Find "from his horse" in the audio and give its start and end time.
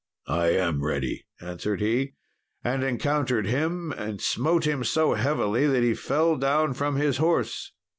6.73-7.71